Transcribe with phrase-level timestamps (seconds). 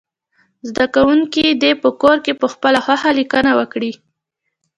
[0.69, 3.91] زده کوونکي دې په کور کې پخپله خوښه لیکنه وکړي.